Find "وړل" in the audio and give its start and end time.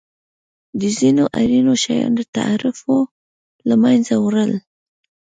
4.23-4.51